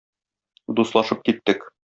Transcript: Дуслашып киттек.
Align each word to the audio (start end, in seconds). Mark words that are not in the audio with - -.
Дуслашып 0.79 1.23
киттек. 1.29 1.73